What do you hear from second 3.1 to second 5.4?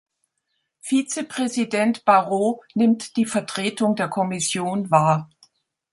die Vertretung der Kommission wahr.